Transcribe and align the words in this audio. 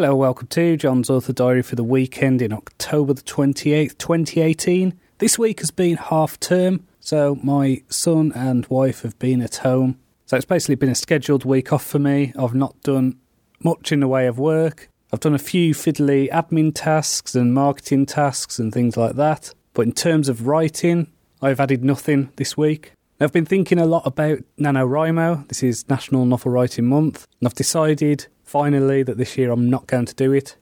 Hello, 0.00 0.16
welcome 0.16 0.46
to 0.46 0.78
John's 0.78 1.10
Author 1.10 1.34
Diary 1.34 1.60
for 1.60 1.76
the 1.76 1.84
weekend 1.84 2.40
in 2.40 2.54
October 2.54 3.12
the 3.12 3.20
28th, 3.20 3.98
2018. 3.98 4.98
This 5.18 5.38
week 5.38 5.60
has 5.60 5.70
been 5.70 5.98
half 5.98 6.40
term, 6.40 6.86
so 7.00 7.38
my 7.42 7.82
son 7.90 8.32
and 8.34 8.66
wife 8.68 9.02
have 9.02 9.18
been 9.18 9.42
at 9.42 9.56
home. 9.56 9.98
So 10.24 10.38
it's 10.38 10.46
basically 10.46 10.76
been 10.76 10.88
a 10.88 10.94
scheduled 10.94 11.44
week 11.44 11.70
off 11.70 11.84
for 11.84 11.98
me. 11.98 12.32
I've 12.38 12.54
not 12.54 12.80
done 12.80 13.18
much 13.62 13.92
in 13.92 14.00
the 14.00 14.08
way 14.08 14.26
of 14.26 14.38
work. 14.38 14.88
I've 15.12 15.20
done 15.20 15.34
a 15.34 15.38
few 15.38 15.74
fiddly 15.74 16.30
admin 16.30 16.72
tasks 16.74 17.34
and 17.34 17.52
marketing 17.52 18.06
tasks 18.06 18.58
and 18.58 18.72
things 18.72 18.96
like 18.96 19.16
that. 19.16 19.52
But 19.74 19.82
in 19.82 19.92
terms 19.92 20.30
of 20.30 20.46
writing, 20.46 21.12
I've 21.42 21.60
added 21.60 21.84
nothing 21.84 22.32
this 22.36 22.56
week. 22.56 22.92
I've 23.22 23.32
been 23.32 23.44
thinking 23.44 23.78
a 23.78 23.84
lot 23.84 24.06
about 24.06 24.38
NaNoWriMo. 24.58 25.46
This 25.48 25.62
is 25.62 25.86
National 25.90 26.24
Novel 26.24 26.52
Writing 26.52 26.86
Month, 26.86 27.26
and 27.38 27.46
I've 27.46 27.54
decided 27.54 28.28
finally 28.44 29.02
that 29.02 29.18
this 29.18 29.36
year 29.36 29.50
I'm 29.50 29.68
not 29.68 29.86
going 29.86 30.06
to 30.06 30.14
do 30.14 30.32
it. 30.32 30.56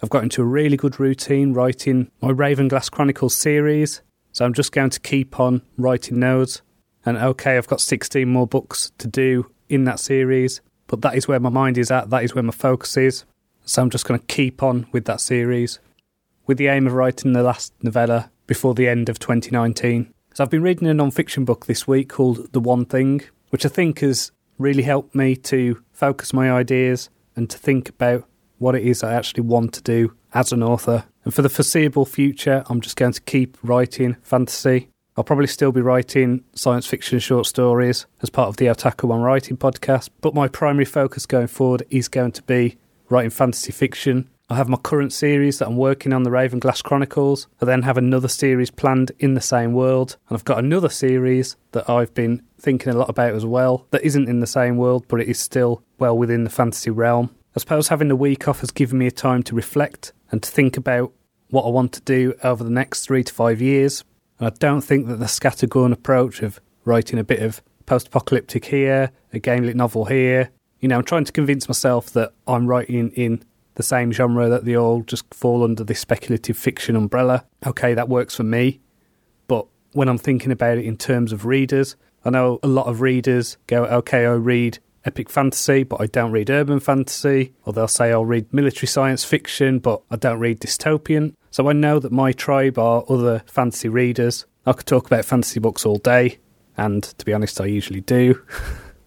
I've 0.00 0.10
got 0.10 0.22
into 0.22 0.40
a 0.40 0.44
really 0.44 0.76
good 0.76 1.00
routine 1.00 1.54
writing 1.54 2.12
my 2.22 2.28
Ravenglass 2.28 2.88
Chronicles 2.88 3.34
series, 3.34 4.00
so 4.30 4.44
I'm 4.44 4.52
just 4.52 4.70
going 4.70 4.90
to 4.90 5.00
keep 5.00 5.40
on 5.40 5.62
writing 5.76 6.20
those. 6.20 6.62
And 7.04 7.16
okay, 7.16 7.56
I've 7.56 7.66
got 7.66 7.80
16 7.80 8.28
more 8.28 8.46
books 8.46 8.92
to 8.98 9.08
do 9.08 9.50
in 9.68 9.82
that 9.86 9.98
series, 9.98 10.60
but 10.86 11.00
that 11.00 11.16
is 11.16 11.26
where 11.26 11.40
my 11.40 11.48
mind 11.50 11.78
is 11.78 11.90
at, 11.90 12.10
that 12.10 12.22
is 12.22 12.32
where 12.32 12.44
my 12.44 12.52
focus 12.52 12.96
is. 12.96 13.24
So 13.64 13.82
I'm 13.82 13.90
just 13.90 14.06
going 14.06 14.20
to 14.20 14.26
keep 14.26 14.62
on 14.62 14.86
with 14.92 15.06
that 15.06 15.20
series 15.20 15.80
with 16.46 16.58
the 16.58 16.68
aim 16.68 16.86
of 16.86 16.92
writing 16.92 17.32
the 17.32 17.42
last 17.42 17.72
novella 17.82 18.30
before 18.46 18.74
the 18.74 18.86
end 18.86 19.08
of 19.08 19.18
2019. 19.18 20.13
So 20.34 20.42
I've 20.42 20.50
been 20.50 20.64
reading 20.64 20.88
a 20.88 20.94
non-fiction 20.94 21.44
book 21.44 21.66
this 21.66 21.86
week 21.86 22.08
called 22.08 22.52
The 22.52 22.58
One 22.58 22.86
Thing, 22.86 23.22
which 23.50 23.64
I 23.64 23.68
think 23.68 24.00
has 24.00 24.32
really 24.58 24.82
helped 24.82 25.14
me 25.14 25.36
to 25.36 25.80
focus 25.92 26.32
my 26.32 26.50
ideas 26.50 27.08
and 27.36 27.48
to 27.48 27.56
think 27.56 27.88
about 27.88 28.24
what 28.58 28.74
it 28.74 28.82
is 28.82 29.04
I 29.04 29.14
actually 29.14 29.44
want 29.44 29.72
to 29.74 29.82
do 29.82 30.16
as 30.32 30.50
an 30.50 30.60
author. 30.60 31.04
And 31.24 31.32
for 31.32 31.42
the 31.42 31.48
foreseeable 31.48 32.04
future, 32.04 32.64
I'm 32.66 32.80
just 32.80 32.96
going 32.96 33.12
to 33.12 33.20
keep 33.20 33.56
writing 33.62 34.16
fantasy. 34.24 34.88
I'll 35.16 35.22
probably 35.22 35.46
still 35.46 35.70
be 35.70 35.80
writing 35.80 36.42
science 36.52 36.88
fiction 36.88 37.20
short 37.20 37.46
stories 37.46 38.06
as 38.20 38.28
part 38.28 38.48
of 38.48 38.56
the 38.56 38.66
Otaku 38.66 39.04
One 39.04 39.22
Writing 39.22 39.56
podcast, 39.56 40.08
but 40.20 40.34
my 40.34 40.48
primary 40.48 40.84
focus 40.84 41.26
going 41.26 41.46
forward 41.46 41.84
is 41.90 42.08
going 42.08 42.32
to 42.32 42.42
be 42.42 42.76
writing 43.08 43.30
fantasy 43.30 43.70
fiction 43.70 44.28
I 44.54 44.58
have 44.58 44.68
my 44.68 44.76
current 44.76 45.12
series 45.12 45.58
that 45.58 45.66
I'm 45.66 45.76
working 45.76 46.12
on, 46.12 46.22
the 46.22 46.30
Ravenglass 46.30 46.80
Chronicles. 46.80 47.48
I 47.60 47.64
then 47.64 47.82
have 47.82 47.98
another 47.98 48.28
series 48.28 48.70
planned 48.70 49.10
in 49.18 49.34
the 49.34 49.40
same 49.40 49.72
world. 49.72 50.16
And 50.28 50.36
I've 50.36 50.44
got 50.44 50.60
another 50.60 50.88
series 50.88 51.56
that 51.72 51.90
I've 51.90 52.14
been 52.14 52.40
thinking 52.60 52.92
a 52.92 52.96
lot 52.96 53.08
about 53.08 53.34
as 53.34 53.44
well 53.44 53.88
that 53.90 54.04
isn't 54.04 54.28
in 54.28 54.38
the 54.38 54.46
same 54.46 54.76
world, 54.76 55.06
but 55.08 55.20
it 55.20 55.26
is 55.26 55.40
still 55.40 55.82
well 55.98 56.16
within 56.16 56.44
the 56.44 56.50
fantasy 56.50 56.90
realm. 56.90 57.34
I 57.56 57.58
suppose 57.58 57.88
having 57.88 58.06
the 58.06 58.14
week 58.14 58.46
off 58.46 58.60
has 58.60 58.70
given 58.70 58.96
me 58.96 59.08
a 59.08 59.10
time 59.10 59.42
to 59.42 59.56
reflect 59.56 60.12
and 60.30 60.40
to 60.40 60.48
think 60.48 60.76
about 60.76 61.12
what 61.50 61.64
I 61.64 61.70
want 61.70 61.92
to 61.94 62.00
do 62.02 62.34
over 62.44 62.62
the 62.62 62.70
next 62.70 63.06
three 63.06 63.24
to 63.24 63.34
five 63.34 63.60
years. 63.60 64.04
And 64.38 64.46
I 64.46 64.52
don't 64.60 64.82
think 64.82 65.08
that 65.08 65.16
the 65.16 65.24
scattergun 65.24 65.90
approach 65.90 66.42
of 66.42 66.60
writing 66.84 67.18
a 67.18 67.24
bit 67.24 67.42
of 67.42 67.60
post 67.86 68.06
apocalyptic 68.06 68.66
here, 68.66 69.10
a 69.32 69.40
game 69.40 69.64
lit 69.64 69.74
novel 69.74 70.04
here, 70.04 70.52
you 70.84 70.88
know, 70.88 70.98
I'm 70.98 71.04
trying 71.04 71.24
to 71.24 71.32
convince 71.32 71.66
myself 71.66 72.10
that 72.10 72.34
I'm 72.46 72.66
writing 72.66 73.10
in 73.12 73.42
the 73.74 73.82
same 73.82 74.12
genre 74.12 74.48
that 74.48 74.64
they 74.64 74.76
all 74.76 75.02
just 75.02 75.32
fall 75.34 75.64
under 75.64 75.84
this 75.84 76.00
speculative 76.00 76.56
fiction 76.56 76.96
umbrella. 76.96 77.44
Okay, 77.66 77.94
that 77.94 78.08
works 78.08 78.36
for 78.36 78.44
me. 78.44 78.80
But 79.46 79.66
when 79.92 80.08
I'm 80.08 80.18
thinking 80.18 80.52
about 80.52 80.78
it 80.78 80.84
in 80.84 80.96
terms 80.96 81.32
of 81.32 81.44
readers, 81.44 81.96
I 82.24 82.30
know 82.30 82.58
a 82.62 82.68
lot 82.68 82.86
of 82.86 83.00
readers 83.00 83.56
go, 83.66 83.84
okay, 83.84 84.24
I 84.26 84.32
read 84.32 84.78
epic 85.04 85.28
fantasy, 85.28 85.82
but 85.82 86.00
I 86.00 86.06
don't 86.06 86.32
read 86.32 86.50
urban 86.50 86.80
fantasy. 86.80 87.52
Or 87.64 87.72
they'll 87.72 87.88
say 87.88 88.12
I'll 88.12 88.24
read 88.24 88.52
military 88.52 88.86
science 88.86 89.24
fiction, 89.24 89.78
but 89.78 90.02
I 90.10 90.16
don't 90.16 90.38
read 90.38 90.60
dystopian. 90.60 91.34
So 91.50 91.68
I 91.68 91.72
know 91.72 91.98
that 91.98 92.12
my 92.12 92.32
tribe 92.32 92.78
are 92.78 93.04
other 93.08 93.42
fantasy 93.46 93.88
readers. 93.88 94.46
I 94.66 94.72
could 94.72 94.86
talk 94.86 95.06
about 95.06 95.24
fantasy 95.24 95.60
books 95.60 95.84
all 95.84 95.98
day, 95.98 96.38
and 96.76 97.02
to 97.02 97.24
be 97.24 97.34
honest, 97.34 97.60
I 97.60 97.66
usually 97.66 98.00
do. 98.00 98.42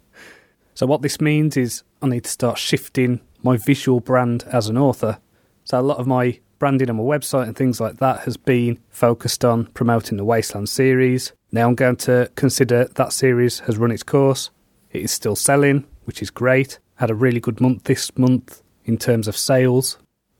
so 0.74 0.86
what 0.86 1.02
this 1.02 1.20
means 1.20 1.56
is 1.56 1.82
I 2.00 2.06
need 2.06 2.24
to 2.24 2.30
start 2.30 2.56
shifting 2.56 3.20
my 3.42 3.56
visual 3.56 4.00
brand 4.00 4.44
as 4.52 4.68
an 4.68 4.76
author. 4.76 5.18
So 5.64 5.78
a 5.78 5.82
lot 5.82 5.98
of 5.98 6.06
my 6.06 6.40
branding 6.58 6.90
on 6.90 6.96
my 6.96 7.02
website 7.02 7.44
and 7.44 7.56
things 7.56 7.80
like 7.80 7.96
that 7.96 8.20
has 8.20 8.36
been 8.36 8.78
focused 8.90 9.44
on 9.44 9.66
promoting 9.66 10.18
the 10.18 10.24
Wasteland 10.24 10.68
series. 10.68 11.32
Now 11.52 11.66
I'm 11.66 11.74
going 11.74 11.96
to 11.96 12.30
consider 12.36 12.84
that 12.84 13.12
series 13.12 13.60
has 13.60 13.78
run 13.78 13.90
its 13.90 14.02
course. 14.02 14.50
It 14.90 15.02
is 15.02 15.10
still 15.10 15.36
selling, 15.36 15.86
which 16.04 16.22
is 16.22 16.30
great. 16.30 16.78
Had 16.96 17.10
a 17.10 17.14
really 17.14 17.40
good 17.40 17.60
month 17.60 17.84
this 17.84 18.16
month 18.18 18.62
in 18.84 18.98
terms 18.98 19.26
of 19.26 19.36
sales, 19.36 19.98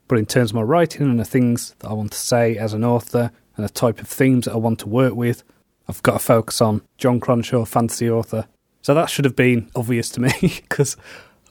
but 0.08 0.18
in 0.18 0.26
terms 0.26 0.50
of 0.50 0.56
my 0.56 0.62
writing 0.62 1.02
and 1.02 1.18
the 1.18 1.24
things 1.24 1.74
that 1.78 1.88
I 1.88 1.94
want 1.94 2.12
to 2.12 2.18
say 2.18 2.56
as 2.56 2.74
an 2.74 2.84
author 2.84 3.30
and 3.56 3.64
the 3.64 3.72
type 3.72 4.00
of 4.00 4.08
themes 4.08 4.44
that 4.44 4.52
I 4.52 4.58
want 4.58 4.80
to 4.80 4.88
work 4.88 5.14
with, 5.14 5.42
I've 5.88 6.02
got 6.02 6.14
to 6.14 6.18
focus 6.18 6.60
on 6.60 6.82
John 6.98 7.18
Cronshaw, 7.18 7.66
fantasy 7.66 8.10
author. 8.10 8.46
So 8.82 8.94
that 8.94 9.10
should 9.10 9.24
have 9.24 9.36
been 9.36 9.70
obvious 9.74 10.08
to 10.10 10.20
me 10.20 10.32
because 10.40 10.96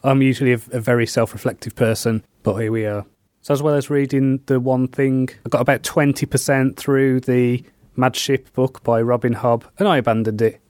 I'm 0.02 0.22
usually 0.22 0.52
a, 0.52 0.60
a 0.72 0.80
very 0.80 1.06
self 1.06 1.32
reflective 1.32 1.74
person, 1.74 2.24
but 2.42 2.54
here 2.54 2.72
we 2.72 2.86
are. 2.86 3.06
So, 3.42 3.54
as 3.54 3.62
well 3.62 3.74
as 3.74 3.90
reading 3.90 4.40
the 4.46 4.60
one 4.60 4.88
thing, 4.88 5.30
I 5.46 5.48
got 5.48 5.62
about 5.62 5.82
20% 5.82 6.76
through 6.76 7.20
the 7.20 7.64
Mad 7.96 8.14
Ship 8.16 8.52
book 8.52 8.82
by 8.82 9.00
Robin 9.00 9.34
Hobb, 9.34 9.64
and 9.78 9.88
I 9.88 9.98
abandoned 9.98 10.42
it. 10.42 10.60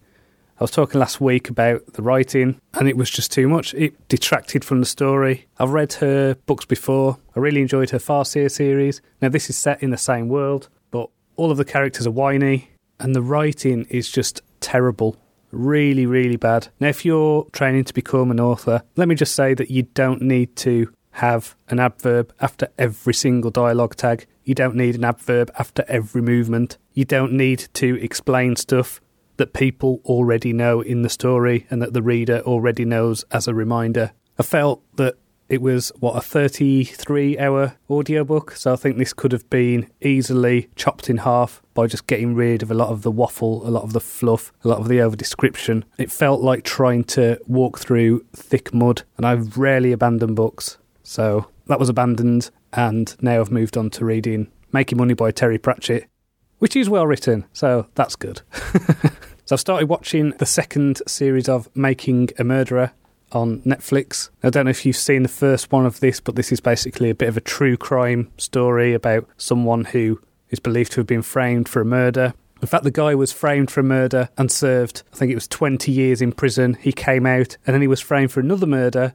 I 0.58 0.64
was 0.64 0.70
talking 0.70 1.00
last 1.00 1.20
week 1.20 1.48
about 1.48 1.94
the 1.94 2.02
writing, 2.02 2.60
and 2.74 2.88
it 2.88 2.96
was 2.96 3.10
just 3.10 3.32
too 3.32 3.48
much. 3.48 3.72
It 3.74 4.08
detracted 4.08 4.64
from 4.64 4.80
the 4.80 4.86
story. 4.86 5.46
I've 5.58 5.70
read 5.70 5.94
her 5.94 6.34
books 6.46 6.66
before. 6.66 7.18
I 7.34 7.40
really 7.40 7.62
enjoyed 7.62 7.90
her 7.90 7.98
Farseer 7.98 8.50
series. 8.50 9.00
Now, 9.22 9.30
this 9.30 9.48
is 9.48 9.56
set 9.56 9.82
in 9.82 9.90
the 9.90 9.96
same 9.96 10.28
world, 10.28 10.68
but 10.90 11.08
all 11.36 11.50
of 11.50 11.56
the 11.56 11.64
characters 11.64 12.06
are 12.06 12.10
whiny, 12.10 12.70
and 12.98 13.14
the 13.14 13.22
writing 13.22 13.86
is 13.88 14.10
just 14.10 14.42
terrible. 14.60 15.16
Really, 15.50 16.06
really 16.06 16.36
bad. 16.36 16.68
Now, 16.78 16.88
if 16.88 17.04
you're 17.04 17.46
training 17.52 17.84
to 17.84 17.94
become 17.94 18.30
an 18.30 18.40
author, 18.40 18.82
let 18.96 19.08
me 19.08 19.14
just 19.14 19.34
say 19.34 19.54
that 19.54 19.70
you 19.70 19.82
don't 19.82 20.22
need 20.22 20.54
to 20.56 20.92
have 21.12 21.56
an 21.68 21.80
adverb 21.80 22.32
after 22.40 22.68
every 22.78 23.14
single 23.14 23.50
dialogue 23.50 23.96
tag. 23.96 24.26
You 24.44 24.54
don't 24.54 24.76
need 24.76 24.94
an 24.94 25.04
adverb 25.04 25.50
after 25.58 25.84
every 25.88 26.22
movement. 26.22 26.78
You 26.94 27.04
don't 27.04 27.32
need 27.32 27.68
to 27.74 28.00
explain 28.02 28.56
stuff 28.56 29.00
that 29.36 29.52
people 29.52 30.00
already 30.04 30.52
know 30.52 30.82
in 30.82 31.02
the 31.02 31.08
story 31.08 31.66
and 31.70 31.80
that 31.82 31.94
the 31.94 32.02
reader 32.02 32.40
already 32.40 32.84
knows 32.84 33.24
as 33.30 33.48
a 33.48 33.54
reminder. 33.54 34.12
I 34.38 34.42
felt 34.42 34.82
that 34.96 35.16
it 35.50 35.60
was, 35.60 35.90
what, 35.98 36.16
a 36.16 36.20
33 36.20 37.36
hour 37.38 37.76
audiobook. 37.90 38.52
So 38.52 38.72
I 38.72 38.76
think 38.76 38.96
this 38.96 39.12
could 39.12 39.32
have 39.32 39.50
been 39.50 39.90
easily 40.00 40.70
chopped 40.76 41.10
in 41.10 41.18
half 41.18 41.60
by 41.74 41.88
just 41.88 42.06
getting 42.06 42.36
rid 42.36 42.62
of 42.62 42.70
a 42.70 42.74
lot 42.74 42.90
of 42.90 43.02
the 43.02 43.10
waffle, 43.10 43.66
a 43.66 43.70
lot 43.70 43.82
of 43.82 43.92
the 43.92 44.00
fluff, 44.00 44.52
a 44.64 44.68
lot 44.68 44.78
of 44.78 44.86
the 44.88 45.00
over 45.00 45.16
description. 45.16 45.84
It 45.98 46.12
felt 46.12 46.40
like 46.40 46.62
trying 46.62 47.02
to 47.04 47.38
walk 47.48 47.80
through 47.80 48.24
thick 48.32 48.72
mud, 48.72 49.02
and 49.16 49.26
I've 49.26 49.58
rarely 49.58 49.90
abandoned 49.90 50.36
books. 50.36 50.78
So 51.02 51.48
that 51.66 51.80
was 51.80 51.88
abandoned, 51.88 52.50
and 52.72 53.14
now 53.20 53.40
I've 53.40 53.50
moved 53.50 53.76
on 53.76 53.90
to 53.90 54.04
reading 54.04 54.52
Making 54.72 54.98
Money 54.98 55.14
by 55.14 55.32
Terry 55.32 55.58
Pratchett, 55.58 56.08
which 56.58 56.76
is 56.76 56.88
well 56.88 57.08
written, 57.08 57.44
so 57.52 57.86
that's 57.96 58.14
good. 58.14 58.42
so 59.44 59.56
I've 59.56 59.60
started 59.60 59.88
watching 59.88 60.30
the 60.30 60.46
second 60.46 61.02
series 61.08 61.48
of 61.48 61.68
Making 61.74 62.28
a 62.38 62.44
Murderer 62.44 62.92
on 63.32 63.60
Netflix. 63.62 64.30
I 64.42 64.50
don't 64.50 64.64
know 64.64 64.70
if 64.70 64.84
you've 64.84 64.96
seen 64.96 65.22
the 65.22 65.28
first 65.28 65.72
one 65.72 65.86
of 65.86 66.00
this, 66.00 66.20
but 66.20 66.36
this 66.36 66.52
is 66.52 66.60
basically 66.60 67.10
a 67.10 67.14
bit 67.14 67.28
of 67.28 67.36
a 67.36 67.40
true 67.40 67.76
crime 67.76 68.30
story 68.36 68.94
about 68.94 69.28
someone 69.36 69.84
who 69.84 70.20
is 70.50 70.60
believed 70.60 70.92
to 70.92 71.00
have 71.00 71.06
been 71.06 71.22
framed 71.22 71.68
for 71.68 71.80
a 71.80 71.84
murder. 71.84 72.34
In 72.60 72.68
fact, 72.68 72.84
the 72.84 72.90
guy 72.90 73.14
was 73.14 73.32
framed 73.32 73.70
for 73.70 73.80
a 73.80 73.84
murder 73.84 74.28
and 74.36 74.50
served, 74.50 75.02
I 75.12 75.16
think 75.16 75.32
it 75.32 75.36
was 75.36 75.48
20 75.48 75.90
years 75.90 76.20
in 76.20 76.32
prison. 76.32 76.74
He 76.80 76.92
came 76.92 77.24
out 77.24 77.56
and 77.66 77.74
then 77.74 77.80
he 77.80 77.88
was 77.88 78.00
framed 78.00 78.32
for 78.32 78.40
another 78.40 78.66
murder 78.66 79.14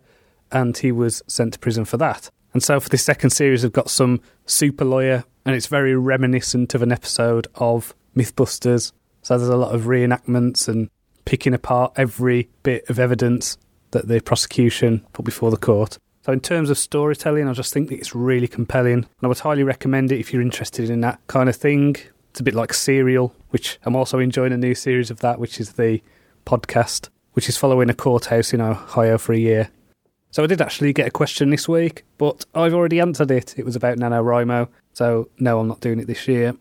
and 0.51 0.75
he 0.77 0.91
was 0.91 1.21
sent 1.27 1.53
to 1.53 1.59
prison 1.59 1.85
for 1.85 1.97
that. 1.97 2.29
And 2.53 2.63
so 2.63 2.79
for 2.79 2.89
this 2.89 3.03
second 3.03 3.31
series, 3.31 3.63
I've 3.63 3.73
got 3.73 3.89
some 3.89 4.21
super 4.45 4.85
lawyer 4.85 5.25
and 5.45 5.55
it's 5.55 5.67
very 5.67 5.95
reminiscent 5.95 6.73
of 6.73 6.81
an 6.81 6.91
episode 6.91 7.47
of 7.55 7.93
Mythbusters. 8.15 8.93
So 9.21 9.37
there's 9.37 9.49
a 9.49 9.57
lot 9.57 9.75
of 9.75 9.83
reenactments 9.83 10.67
and 10.67 10.89
picking 11.25 11.53
apart 11.53 11.93
every 11.97 12.49
bit 12.63 12.89
of 12.89 12.99
evidence 12.99 13.57
that 13.95 14.07
the 14.07 14.19
prosecution 14.19 15.05
put 15.13 15.25
before 15.25 15.49
the 15.49 15.57
court. 15.57 15.97
So, 16.25 16.33
in 16.33 16.41
terms 16.41 16.69
of 16.69 16.77
storytelling, 16.77 17.47
I 17.47 17.53
just 17.53 17.73
think 17.73 17.89
that 17.89 17.95
it's 17.95 18.13
really 18.13 18.47
compelling. 18.47 18.93
And 18.93 19.23
I 19.23 19.27
would 19.27 19.39
highly 19.39 19.63
recommend 19.63 20.11
it 20.11 20.19
if 20.19 20.33
you're 20.33 20.41
interested 20.41 20.89
in 20.89 21.01
that 21.01 21.19
kind 21.27 21.49
of 21.49 21.55
thing. 21.55 21.95
It's 22.31 22.39
a 22.39 22.43
bit 22.43 22.55
like 22.55 22.73
Serial, 22.73 23.33
which 23.49 23.79
I'm 23.83 23.95
also 23.95 24.19
enjoying 24.19 24.51
a 24.51 24.57
new 24.57 24.75
series 24.75 25.09
of 25.09 25.19
that, 25.19 25.39
which 25.39 25.59
is 25.59 25.73
the 25.73 26.01
podcast, 26.45 27.09
which 27.33 27.47
is 27.47 27.57
following 27.57 27.89
a 27.89 27.93
courthouse 27.93 28.53
in 28.53 28.61
Ohio 28.61 29.17
for 29.17 29.33
a 29.33 29.37
year. 29.37 29.69
So, 30.31 30.43
I 30.43 30.47
did 30.47 30.61
actually 30.61 30.93
get 30.93 31.07
a 31.07 31.11
question 31.11 31.51
this 31.51 31.69
week, 31.69 32.03
but 32.17 32.43
I've 32.53 32.73
already 32.73 32.99
answered 32.99 33.31
it. 33.31 33.57
It 33.57 33.65
was 33.65 33.75
about 33.75 33.97
NaNoWriMo. 33.97 34.67
So, 34.93 35.29
no, 35.39 35.59
I'm 35.59 35.67
not 35.67 35.79
doing 35.79 35.99
it 35.99 36.07
this 36.07 36.27
year. 36.27 36.55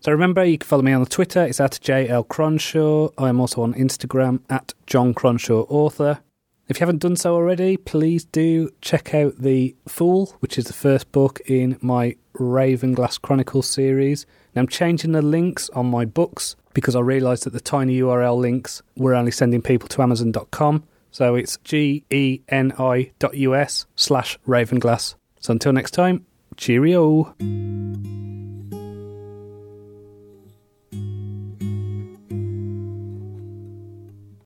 So 0.00 0.12
remember, 0.12 0.44
you 0.44 0.58
can 0.58 0.68
follow 0.68 0.82
me 0.82 0.92
on 0.92 1.04
Twitter. 1.06 1.44
It's 1.44 1.58
at 1.58 1.80
JL 1.82 2.26
Cronshaw. 2.28 3.12
I 3.18 3.28
am 3.28 3.40
also 3.40 3.62
on 3.62 3.74
Instagram 3.74 4.40
at 4.48 4.72
John 4.86 5.14
Cronshaw 5.14 5.66
Author. 5.68 6.20
If 6.68 6.80
you 6.80 6.84
haven't 6.84 6.98
done 6.98 7.14
so 7.14 7.34
already, 7.34 7.76
please 7.76 8.24
do 8.24 8.70
check 8.80 9.14
out 9.14 9.38
The 9.38 9.76
Fool, 9.86 10.34
which 10.40 10.58
is 10.58 10.64
the 10.64 10.72
first 10.72 11.12
book 11.12 11.40
in 11.46 11.78
my 11.80 12.16
Ravenglass 12.34 13.20
Chronicles 13.22 13.68
series. 13.68 14.26
Now, 14.54 14.62
I'm 14.62 14.68
changing 14.68 15.12
the 15.12 15.22
links 15.22 15.70
on 15.70 15.86
my 15.86 16.04
books 16.04 16.56
because 16.74 16.96
I 16.96 17.00
realised 17.00 17.44
that 17.44 17.52
the 17.52 17.60
tiny 17.60 18.00
URL 18.00 18.36
links 18.36 18.82
were 18.96 19.14
only 19.14 19.30
sending 19.30 19.62
people 19.62 19.88
to 19.90 20.02
Amazon.com. 20.02 20.82
So 21.12 21.36
it's 21.36 21.56
G-E-N-I 21.58 23.12
dot 23.20 23.34
U-S 23.36 23.86
slash 23.94 24.38
Ravenglass. 24.46 25.14
So 25.38 25.52
until 25.52 25.72
next 25.72 25.92
time, 25.92 26.26
cheerio. 26.56 27.34